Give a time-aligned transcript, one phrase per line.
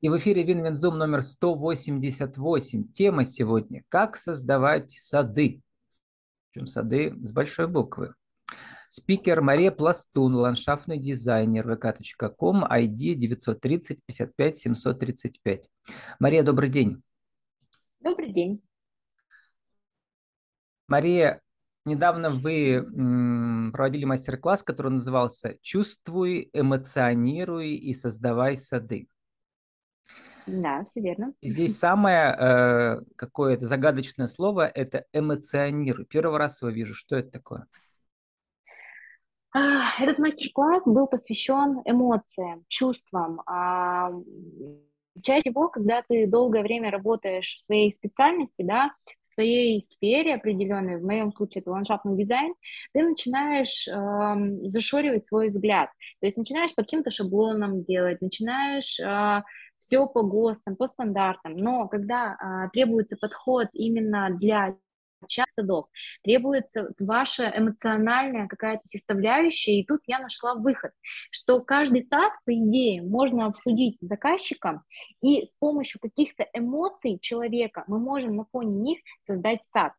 [0.00, 2.90] И в эфире Win-Win Zoom номер 188.
[2.90, 5.60] Тема сегодня «Как создавать сады».
[6.50, 8.14] Причем сады с большой буквы.
[8.88, 15.68] Спикер Мария Пластун, ландшафтный дизайнер vk.com, ID 930 55 735.
[16.18, 17.02] Мария, добрый день.
[18.00, 18.62] Добрый день.
[20.88, 21.42] Мария,
[21.84, 22.82] недавно вы
[23.70, 29.06] проводили мастер-класс, который назывался «Чувствуй, эмоционируй и создавай сады».
[30.46, 31.32] Да, все верно.
[31.42, 36.04] Здесь самое э, какое-то загадочное слово– это эмоционируй.
[36.06, 36.94] Первый раз его вижу.
[36.94, 37.66] Что это такое?
[39.52, 43.42] Этот мастер-класс был посвящен эмоциям, чувствам.
[43.46, 44.12] А,
[45.22, 48.92] чаще всего, когда ты долгое время работаешь в своей специальности, да,
[49.40, 52.54] своей сфере определенной, в моем случае это ландшафтный дизайн,
[52.92, 55.88] ты начинаешь э, зашоривать свой взгляд.
[56.20, 59.42] То есть начинаешь по каким-то шаблонам делать, начинаешь э,
[59.78, 64.76] все по ГОСТам, по стандартам, но когда а, требуется подход именно для
[65.26, 65.86] часть садов,
[66.22, 70.92] требуется ваша эмоциональная какая-то составляющая, и тут я нашла выход,
[71.30, 74.82] что каждый сад, по идее, можно обсудить с заказчиком,
[75.22, 79.92] и с помощью каких-то эмоций человека мы можем на фоне них создать сад,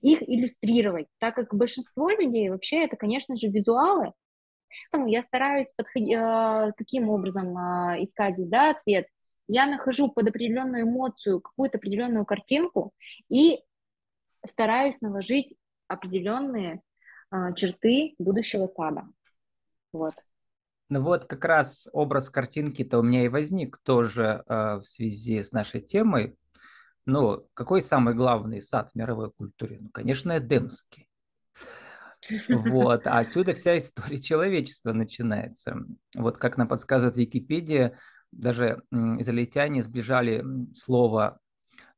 [0.00, 4.12] их иллюстрировать, так как большинство людей вообще это, конечно же, визуалы,
[4.90, 9.06] Поэтому я стараюсь подходить, э, таким образом э, искать здесь да, ответ.
[9.46, 12.92] Я нахожу под определенную эмоцию какую-то определенную картинку
[13.28, 13.60] и
[14.46, 15.56] стараюсь наложить
[15.88, 16.82] определенные
[17.30, 19.04] э, черты будущего сада.
[19.92, 20.12] Вот.
[20.88, 25.52] Ну вот как раз образ картинки-то у меня и возник тоже э, в связи с
[25.52, 26.36] нашей темой.
[27.06, 29.78] Ну, какой самый главный сад в мировой культуре?
[29.80, 31.08] Ну, конечно, Эдемский.
[32.48, 35.76] Вот, а отсюда вся история человечества начинается.
[36.14, 37.98] Вот как нам подсказывает Википедия,
[38.32, 41.38] даже израильтяне сближали слово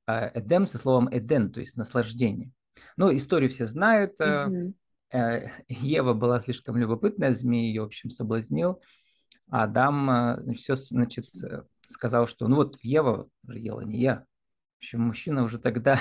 [0.07, 2.53] «эдем» со словом «эден», то есть наслаждение.
[2.97, 4.21] Ну, историю все знают.
[4.21, 4.73] Mm-hmm.
[5.69, 8.81] Ева была слишком любопытная, змей ее, в общем, соблазнил.
[9.49, 11.27] А Адам все, значит,
[11.87, 14.25] сказал, что ну вот Ева уже ела, не я.
[14.75, 16.01] В общем, мужчина уже тогда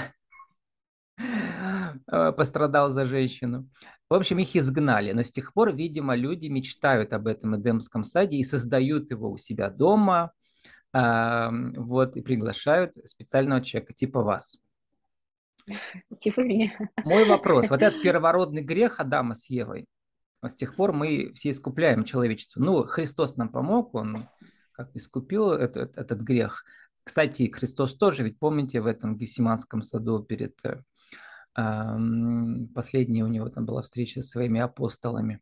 [2.07, 3.69] пострадал за женщину.
[4.09, 8.37] В общем, их изгнали, но с тех пор, видимо, люди мечтают об этом Эдемском саде
[8.37, 10.31] и создают его у себя дома,
[10.97, 14.57] вот, и приглашают специального человека, типа вас.
[16.19, 16.71] Типа меня.
[17.03, 17.69] Мой вопрос.
[17.69, 19.87] Вот этот первородный грех Адама с Евой,
[20.41, 22.61] с тех пор мы все искупляем человечество.
[22.61, 24.29] Ну, Христос нам помог, Он
[24.71, 26.63] как искупил этот, этот грех.
[27.03, 30.59] Кстати, Христос тоже, ведь помните, в этом Гефсиманском саду перед
[31.55, 35.39] Последняя у него там была встреча с своими апостолами.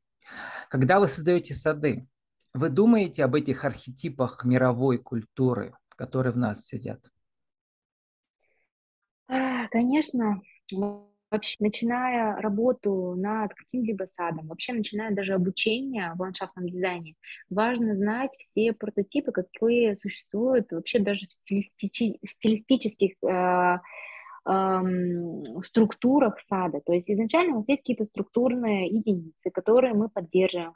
[0.70, 2.08] Когда вы создаете сады,
[2.54, 7.00] вы думаете об этих архетипах мировой культуры, которые в нас сидят?
[9.28, 10.42] А, конечно,
[11.32, 17.16] вообще начиная работу над каким-либо садом, вообще начиная даже обучение в ландшафтном дизайне,
[17.50, 23.78] важно знать все прототипы, какие существуют вообще даже в, стилистичи- в стилистических э,
[25.64, 26.82] структурах сада.
[26.86, 30.74] То есть изначально у нас есть какие-то структурные единицы, которые мы поддерживаем,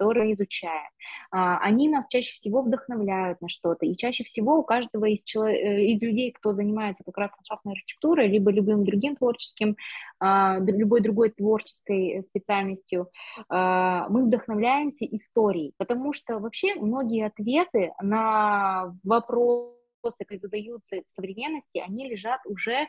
[0.00, 0.90] которые изучаем.
[1.30, 5.60] А, они нас чаще всего вдохновляют на что-то, и чаще всего у каждого из, человек,
[5.60, 9.76] э, из людей, кто занимается как раз ландшафтной архитектурой, либо любым другим творческим,
[10.18, 13.10] а, любой другой творческой специальностью,
[13.50, 21.12] а, мы вдохновляемся историей, потому что вообще многие ответы на вопрос вопросы, которые задаются в
[21.12, 22.86] современности, они лежат уже э,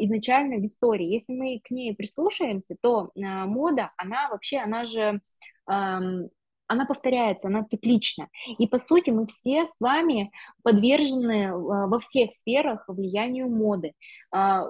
[0.00, 1.06] изначально в истории.
[1.06, 5.18] Если мы к ней прислушаемся, то э, мода, она вообще, она же, э,
[5.66, 8.28] она повторяется, она циклична.
[8.58, 10.32] И по сути мы все с вами
[10.62, 13.92] подвержены э, во всех сферах влиянию моды.
[14.34, 14.62] Э,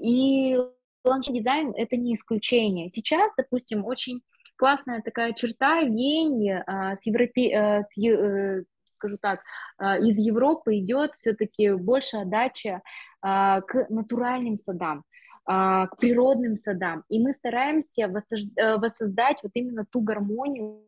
[0.00, 0.56] и
[1.04, 2.90] ландшафтный дизайн это не исключение.
[2.90, 4.22] Сейчас, допустим, очень
[4.56, 7.82] классная такая черта, веяние э, с, европе...
[7.82, 8.64] с, э,
[8.96, 9.40] скажу так,
[9.78, 12.80] а, из Европы идет все-таки больше отдача
[13.20, 15.15] а, к натуральным садам а,
[15.46, 17.04] к природным садам.
[17.08, 20.82] И мы стараемся э, воссоздать вот именно ту гармонию,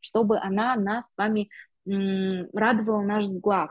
[0.00, 1.50] чтобы она нас с вами
[1.84, 3.70] радовала наш глаз.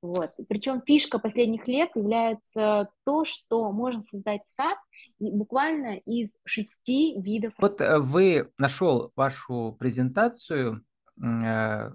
[0.00, 0.32] Вот.
[0.48, 4.78] Причем фишка последних лет является то, что можно создать сад
[5.18, 7.54] буквально из шести видов.
[7.58, 10.82] Вот э, вы нашел вашу презентацию
[11.20, 11.90] э,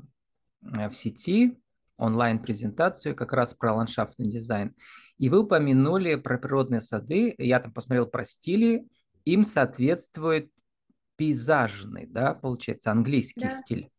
[0.64, 1.58] Э, в сети
[1.98, 4.76] онлайн-презентацию как раз про ландшафтный дизайн.
[5.24, 7.34] И вы упомянули про природные сады.
[7.38, 8.86] Я там посмотрел про стили.
[9.24, 10.52] Им соответствует
[11.16, 13.52] пейзажный, да, получается, английский да.
[13.52, 13.90] стиль.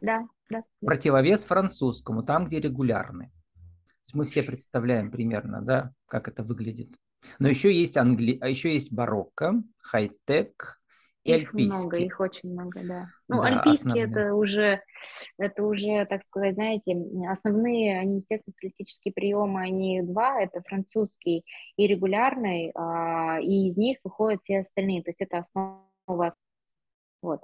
[0.00, 0.64] да, да.
[0.80, 3.30] Противовес французскому, там, где регулярный.
[4.12, 6.96] Мы все представляем примерно, да, как это выглядит.
[7.38, 8.36] Но еще есть англи...
[8.40, 10.81] а еще есть барокко, хай-тек,
[11.24, 11.66] и их альпийский.
[11.66, 13.08] много, их очень много, да.
[13.28, 14.04] Ну, да, альпийский основные.
[14.04, 14.82] это уже,
[15.38, 16.96] это уже, так сказать, знаете,
[17.28, 21.44] основные, они, естественно, стилистические приемы, они два, это французский
[21.76, 26.34] и регулярный, а, и из них выходят все остальные, то есть это основа,
[27.22, 27.42] вот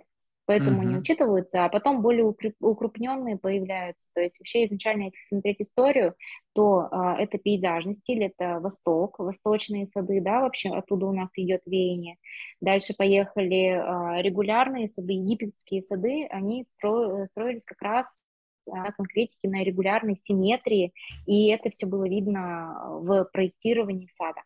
[0.48, 0.86] поэтому mm-hmm.
[0.86, 2.24] не учитываются, а потом более
[2.60, 4.08] укрупненные появляются.
[4.14, 6.14] То есть вообще изначально, если смотреть историю,
[6.54, 11.60] то э, это пейзажный стиль, это Восток, восточные сады, да, вообще оттуда у нас идет
[11.66, 12.16] веяние.
[12.62, 18.22] Дальше поехали э, регулярные сады, египетские сады, они стро, строились как раз
[18.64, 20.94] на конкретике, на регулярной симметрии,
[21.26, 24.40] и это все было видно в проектировании сада.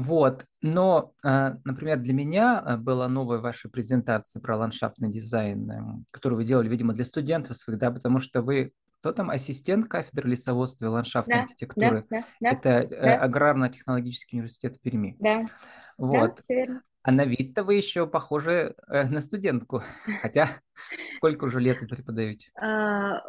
[0.00, 6.06] Вот, но, э, например, для меня э, была новая ваша презентация про ландшафтный дизайн, эм,
[6.10, 10.30] которую вы делали, видимо, для студентов своих, да, потому что вы кто там ассистент кафедры
[10.30, 12.06] лесоводства и ландшафтной да, архитектуры?
[12.08, 13.18] Да, да, Это э, да.
[13.20, 15.16] аграрно-технологический университет Перми.
[15.18, 15.44] Да.
[15.98, 16.40] Вот.
[16.48, 16.80] Да.
[17.02, 19.82] А на вид-то вы еще похожи э, на студентку.
[20.22, 20.60] Хотя
[21.16, 22.48] сколько уже лет вы преподаете?
[22.54, 23.22] А,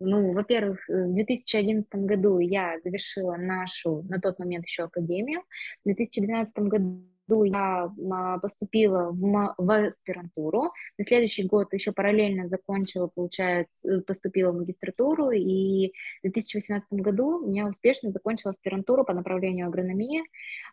[0.00, 5.42] ну, во-первых, в 2011 году я завершила нашу, на тот момент еще академию.
[5.84, 10.72] В 2012 году году я а, поступила в, в аспирантуру.
[10.98, 15.92] На следующий год еще параллельно закончила, получается, э, поступила в магистратуру, и
[16.22, 20.24] в 2018 году я успешно закончила аспирантуру по направлению агрономия.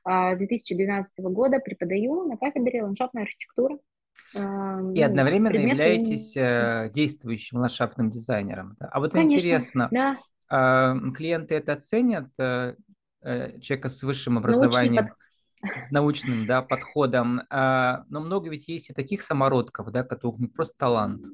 [0.04, 3.78] А, с 2012 года преподаю на кафедре ландшафтной архитектуры.
[4.38, 5.76] А, и одновременно предметы...
[5.76, 8.76] являетесь э, действующим ландшафтным дизайнером.
[8.80, 11.00] А вот Конечно, интересно, да.
[11.16, 12.76] клиенты это ценят, э,
[13.60, 15.10] человека с высшим образованием?
[15.92, 17.42] Научным да, подходом.
[17.50, 21.26] А, но много ведь есть и таких самородков, да, которых не просто талант.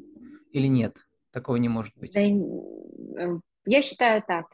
[0.51, 1.05] Или нет?
[1.31, 2.13] Такого не может быть.
[2.13, 2.21] Да,
[3.65, 4.45] я считаю так.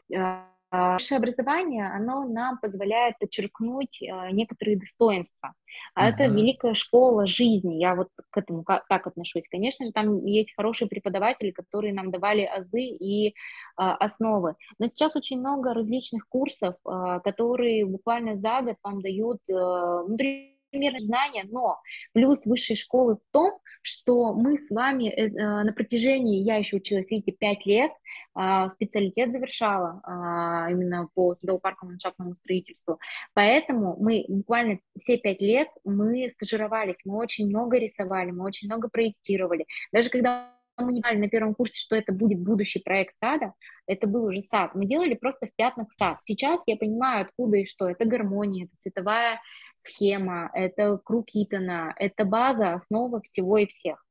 [0.74, 5.52] А, Высшее образование, оно нам позволяет подчеркнуть э, некоторые достоинства.
[5.94, 6.14] А uh-huh.
[6.14, 7.74] это великая школа жизни.
[7.74, 9.46] Я вот к этому так отношусь.
[9.50, 13.32] Конечно же, там есть хорошие преподаватели, которые нам давали азы и э,
[13.76, 14.54] основы.
[14.78, 20.98] Но сейчас очень много различных курсов, которые буквально за год вам дают э, внутри примерно
[20.98, 21.80] знания, но
[22.12, 26.78] плюс высшей школы в том, что мы с вами э, э, на протяжении, я еще
[26.78, 27.92] училась, видите, 5 лет,
[28.34, 32.98] э, специалитет завершала э, именно по садово-парковому ландшафтному строительству,
[33.34, 38.88] поэтому мы буквально все 5 лет мы стажировались, мы очень много рисовали, мы очень много
[38.88, 40.50] проектировали, даже когда
[40.82, 43.52] мы не знали на первом курсе, что это будет будущий проект сада,
[43.86, 44.74] это был уже сад.
[44.74, 46.18] Мы делали просто в пятнах сад.
[46.24, 47.88] Сейчас я понимаю, откуда и что.
[47.88, 49.40] Это гармония, это цветовая
[49.76, 54.04] схема, это круг Итана, это база, основа всего и всех.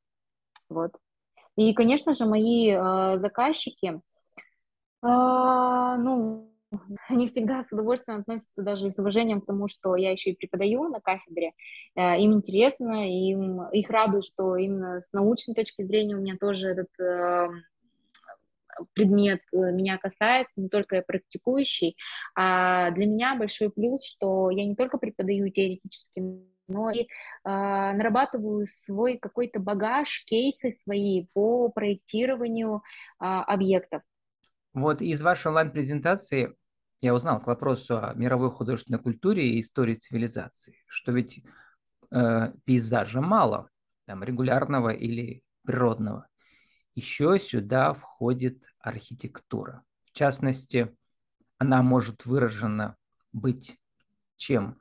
[0.70, 0.92] Вот.
[1.56, 4.00] И, конечно же, мои э, заказчики, э,
[5.02, 6.51] ну,
[7.10, 10.88] они всегда с удовольствием относятся даже с уважением к тому, что я еще и преподаю
[10.90, 11.52] на кафедре.
[11.96, 16.70] Э, им интересно, им, их радует, что именно с научной точки зрения у меня тоже
[16.70, 17.50] этот э,
[18.94, 21.98] предмет э, меня касается, не только я практикующий.
[22.36, 26.22] А для меня большой плюс, что я не только преподаю теоретически,
[26.68, 27.08] но и э,
[27.44, 34.02] нарабатываю свой какой-то багаж, кейсы свои по проектированию э, объектов.
[34.74, 36.56] Вот из вашей онлайн-презентации
[37.02, 41.44] я узнал к вопросу о мировой художественной культуре и истории цивилизации, что ведь
[42.12, 43.70] э, пейзажа мало,
[44.06, 46.28] там, регулярного или природного.
[46.94, 49.84] Еще сюда входит архитектура.
[50.06, 50.96] В частности,
[51.58, 52.98] она может выражена
[53.34, 53.80] быть
[54.36, 54.78] чем?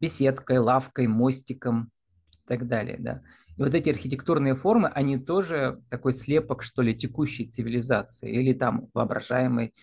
[0.00, 1.90] Беседкой, лавкой, мостиком
[2.32, 2.98] и так далее.
[3.00, 3.22] Да?
[3.56, 8.88] И вот эти архитектурные формы, они тоже такой слепок, что ли, текущей цивилизации или там
[8.94, 9.74] воображаемой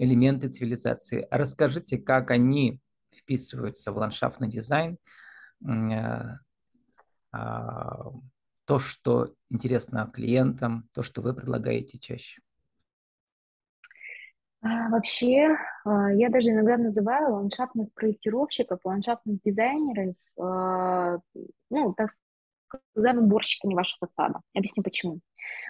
[0.00, 1.28] элементы цивилизации.
[1.30, 2.80] Расскажите, как они
[3.14, 4.96] вписываются в ландшафтный дизайн,
[5.62, 6.22] э,
[7.32, 8.10] а,
[8.64, 12.40] то, что интересно клиентам, то, что вы предлагаете чаще.
[14.62, 22.14] А, вообще, а, я даже иногда называю ландшафтных проектировщиков, ландшафтных дизайнеров, ну, так
[22.66, 24.40] сказать, уборщиками вашего сада.
[24.54, 25.20] Объясню почему.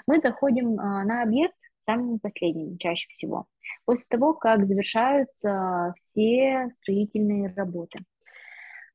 [0.07, 1.57] Мы заходим на объект
[1.87, 3.47] самыми последними чаще всего
[3.85, 8.01] после того, как завершаются все строительные работы.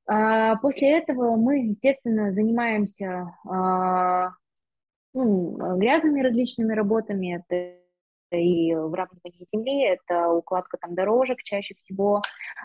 [0.08, 4.30] А, после этого мы, естественно, занимаемся а,
[5.14, 7.38] ну, грязными различными работами.
[7.38, 7.85] Это
[8.32, 12.22] и выравнивание земли, это укладка там дорожек чаще всего,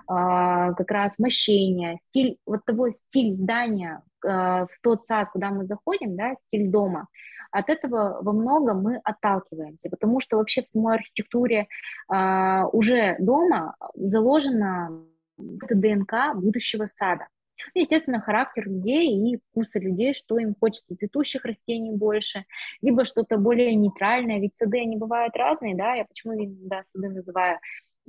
[0.06, 5.66] а, как раз мощение, стиль, вот того стиль здания а, в тот сад, куда мы
[5.66, 7.08] заходим, да, стиль дома,
[7.50, 11.66] от этого во многом мы отталкиваемся, потому что вообще в самой архитектуре
[12.08, 15.04] а, уже дома заложена
[15.36, 17.26] ДНК будущего сада.
[17.74, 22.44] Ну, естественно, характер людей и вкуса людей, что им хочется, цветущих растений больше,
[22.82, 26.34] либо что-то более нейтральное, ведь сады, они бывают разные, да, я почему
[26.68, 27.58] да, сады называю,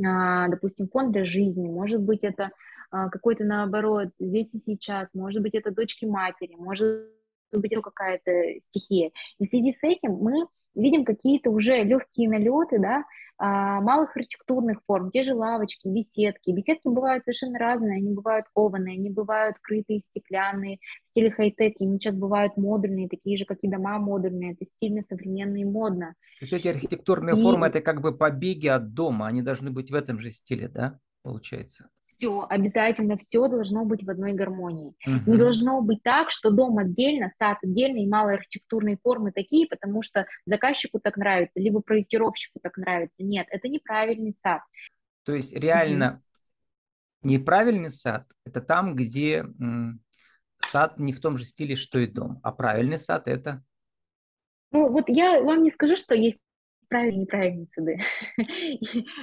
[0.04, 2.52] а, допустим, фонд для жизни, может быть, это
[2.90, 7.08] а, какой-то, наоборот, здесь и сейчас, может быть, это дочки матери, может
[7.52, 8.32] это какая-то
[8.64, 9.12] стихия.
[9.40, 13.04] И в связи с этим мы видим какие-то уже легкие налеты, да,
[13.38, 16.52] а, малых архитектурных форм, те же лавочки, беседки.
[16.52, 21.98] Беседки бывают совершенно разные, они бывают кованые, они бывают крытые, стеклянные, в стиле хай-тек, они
[21.98, 26.14] сейчас бывают модульные, такие же, как и дома модульные, это стильно, современно и модно.
[26.40, 27.42] То есть эти архитектурные и...
[27.42, 31.00] формы, это как бы побеги от дома, они должны быть в этом же стиле, да?
[31.22, 31.90] Получается.
[32.04, 34.96] Все, обязательно все должно быть в одной гармонии.
[35.06, 35.32] Угу.
[35.32, 40.02] Не должно быть так, что дом отдельно, сад отдельно и малые архитектурные формы такие, потому
[40.02, 43.16] что заказчику так нравится, либо проектировщику так нравится.
[43.20, 44.62] Нет, это неправильный сад.
[45.24, 46.22] То есть реально
[47.22, 47.32] угу.
[47.32, 49.46] неправильный сад– это там, где
[50.58, 53.64] сад не в том же стиле, что и дом, а правильный сад– это
[54.72, 56.40] ну, вот я вам не скажу, что есть
[56.92, 58.00] правильные и неправильные сады.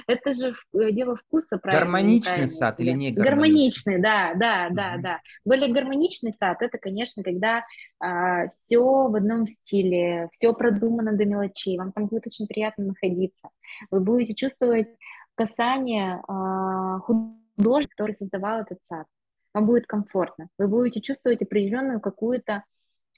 [0.07, 1.59] Это же э, дело вкуса.
[1.63, 4.01] Гармоничный сад или не гармоничный?
[4.01, 5.19] да, да, да, да.
[5.45, 7.63] Более гармоничный сад– это, конечно, когда
[7.99, 13.49] а, все в одном стиле, все продумано до мелочей, вам там будет очень приятно находиться.
[13.91, 14.87] Вы будете чувствовать
[15.35, 19.05] касание а, художника, который создавал этот сад.
[19.53, 20.47] Вам будет комфортно.
[20.57, 22.63] Вы будете чувствовать определенную какую-то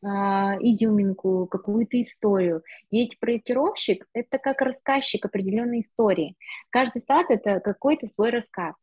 [0.04, 2.64] изюминку, какую-то историю.
[2.90, 6.36] Ведь проектировщик– это как рассказчик определенной истории.
[6.70, 8.76] Каждый сад– это какой-то свой рассказ.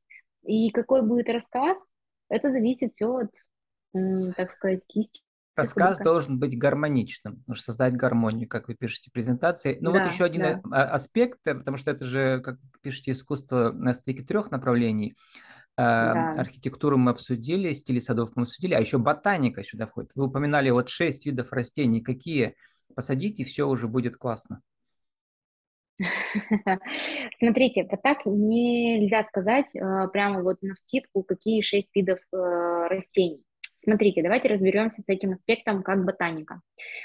[0.44, 1.76] И какой будет рассказ,
[2.28, 3.30] это зависит все от,
[4.36, 5.22] так сказать, кисти.
[5.56, 6.04] Рассказ художника.
[6.04, 9.76] должен быть гармоничным, нужно создать гармонию, как вы пишете в презентации.
[9.80, 10.60] Ну да, вот еще один да.
[10.70, 15.14] А, аспект, э, потому что это же, как пишете, искусство на стыке трех направлений–
[15.78, 16.30] да.
[16.40, 20.10] Архитектуру мы обсудили, стили садов мы обсудили, а еще ботаника сюда входит.
[20.16, 22.00] Вы упоминали вот шесть видов растений.
[22.00, 22.56] Какие?
[22.96, 24.60] Посадите, и все уже будет классно.
[27.38, 32.36] Смотрите, вот так нельзя сказать э, прямо вот на скидку, какие шесть видов э,
[32.88, 33.44] растений.
[33.76, 36.60] Смотрите, давайте разберемся с этим аспектом как ботаника.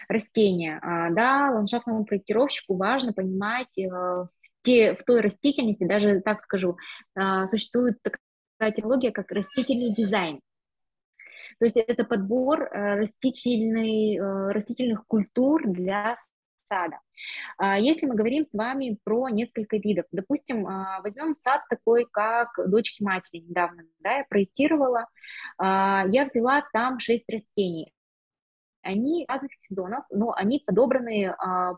[0.08, 0.80] Растения.
[0.82, 4.26] А, да, ландшафтному проектировщику важно понимать э,
[4.64, 6.78] те, в той растительности, даже так скажу,
[7.50, 7.98] существует
[8.60, 10.40] технология, как растительный дизайн.
[11.60, 16.16] То есть это подбор э, растительный, э, растительных культур для
[16.66, 17.00] сада.
[17.58, 22.50] А если мы говорим с вами про несколько видов, допустим, а, возьмем сад такой, как
[22.70, 25.08] дочки матери недавно, да, я проектировала,
[25.58, 27.94] а, я взяла там шесть растений.
[28.82, 31.34] Они разных сезонов, но они подобраны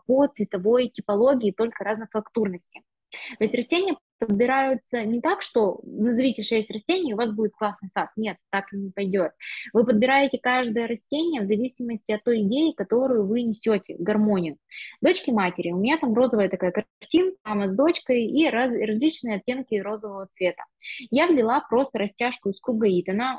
[0.06, 2.82] по цветовой типологии, только разнофактурности.
[3.10, 8.10] То есть растения подбираются не так, что назовите 6 растений, у вас будет классный сад.
[8.16, 9.32] Нет, так не пойдет.
[9.72, 14.56] Вы подбираете каждое растение в зависимости от той идеи, которую вы несете, гармонию.
[15.00, 19.76] Дочки матери, у меня там розовая такая картинка, мама с дочкой и раз, различные оттенки
[19.76, 20.64] розового цвета.
[21.10, 22.86] Я взяла просто растяжку из круга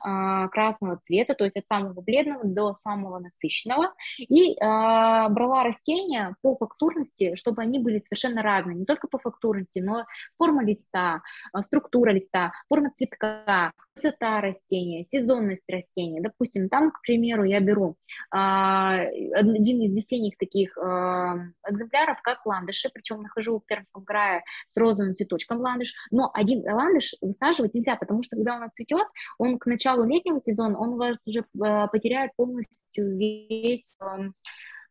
[0.04, 6.36] а, красного цвета, то есть от самого бледного до самого насыщенного, и а, брала растения
[6.42, 10.06] по фактурности, чтобы они были совершенно разные, не только по фактурности, но
[10.38, 11.22] форма листа,
[11.54, 16.22] а, структура листа, форма цветка, высота растения, сезонность растения.
[16.22, 17.96] Допустим, там, к примеру, я беру
[18.32, 24.78] а, один из весенних таких а, экземпляров, как ландыши, причем нахожу в Пермском крае с
[24.78, 29.08] розовым цветочком ландыш, но один ландыш высаживать нельзя, потому что когда он цветет,
[29.38, 33.98] он к началу летнего сезона, он у вас уже а, потеряет полностью весь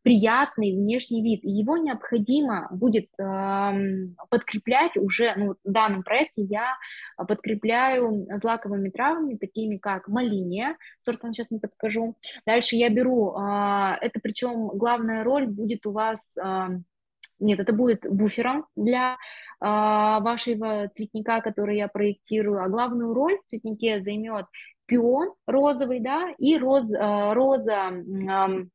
[0.07, 1.43] приятный внешний вид.
[1.43, 6.77] И его необходимо будет э, подкреплять уже, ну, в данном проекте я
[7.17, 12.15] подкрепляю злаковыми травами, такими как малиния, сорт вам сейчас не подскажу.
[12.47, 16.37] Дальше я беру, э, это причем главная роль будет у вас...
[16.39, 16.69] Э,
[17.41, 19.17] нет, это будет буфером для э,
[19.61, 24.47] вашего цветника, который я проектирую, а главную роль в цветнике займет
[24.87, 28.67] пион розовый, да, и роз, э, роза э,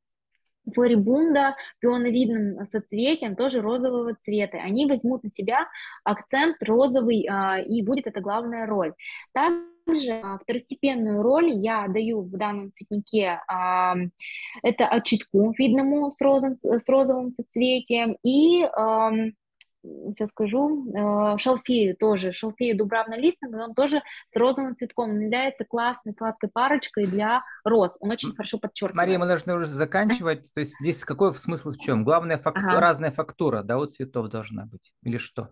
[0.74, 4.58] флорибунда пионовидным соцветием, тоже розового цвета.
[4.58, 5.68] Они возьмут на себя
[6.03, 8.94] акцент розовый, а, и будет это главная роль.
[9.34, 13.96] Также а, второстепенную роль я даю в данном цветнике а,
[14.63, 18.68] это очитку видному с, розовым, с розовым соцветием и
[19.83, 26.13] сейчас скажу, э, шалфею тоже, шалфею дубравно-листный, он тоже с розовым цветком, он является классной
[26.13, 28.95] сладкой парочкой для роз, он очень хорошо подчеркивает.
[28.95, 32.03] Мария, мы должны уже заканчивать, то есть здесь какой смысл в чем?
[32.03, 32.79] Главная фактура, ага.
[32.81, 35.50] разная фактура, да, у цветов должна быть, или что?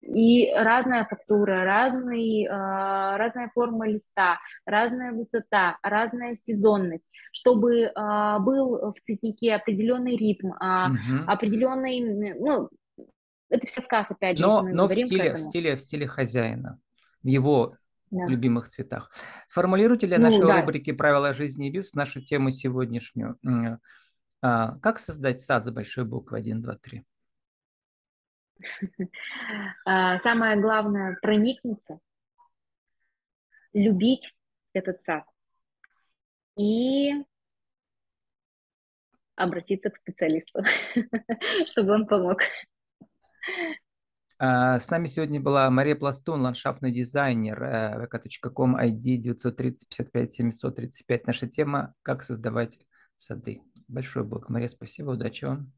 [0.00, 7.92] И разная фактура, разный, э, разная форма листа, разная высота, разная сезонность, чтобы э,
[8.40, 11.24] был в цветнике определенный ритм, угу.
[11.26, 12.68] определенный, ну,
[13.48, 16.78] это все сказ, опять же, но, но в стиле, в стиле, в стиле хозяина,
[17.22, 17.76] в его
[18.10, 18.26] да.
[18.26, 19.10] любимых цветах.
[19.46, 20.60] Сформулируйте для ну, нашей да.
[20.60, 23.38] рубрики «Правила жизни и бизнес» нашу тему сегодняшнюю.
[24.40, 27.04] А, как создать сад за большой буквы 1, 2, 3?
[29.84, 32.00] Самое главное– проникнуться,
[33.72, 34.36] любить
[34.72, 35.24] этот сад
[36.56, 37.12] и
[39.36, 40.64] обратиться к специалисту,
[41.66, 42.40] чтобы он помог.
[44.40, 51.26] А, с нами сегодня была Мария Пластун, ландшафтный дизайнер, vk.com, ID 930 55 735.
[51.26, 52.78] Наша тема– как создавать
[53.16, 53.62] сады.
[53.88, 54.48] Большой блок.
[54.48, 55.72] Мария, спасибо, удачи вам.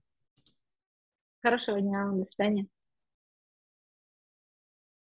[1.42, 2.66] Хорошего дня, до свидания.